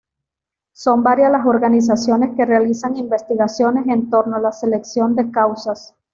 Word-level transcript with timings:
Son 0.73 1.03
varias 1.03 1.31
las 1.31 1.45
organizaciones 1.45 2.35
que 2.35 2.43
realizan 2.43 2.97
investigaciones 2.97 3.85
en 3.87 4.09
torno 4.09 4.37
a 4.37 4.41
la 4.41 4.51
selección 4.51 5.15
de 5.15 5.29
causas. 5.29 5.93